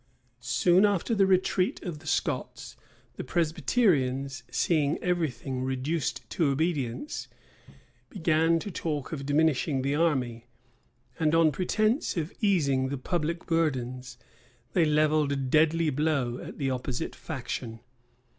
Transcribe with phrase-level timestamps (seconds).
[0.39, 2.75] Soon after the retreat of the Scots,
[3.17, 7.27] the Presbyterians, seeing every thing reduced to obedience,
[8.09, 10.47] began to talk of diminishing the army;
[11.19, 14.17] and, on pretence of easing the public burdens,
[14.73, 17.79] they levelled a deadly blow at the opposite faction.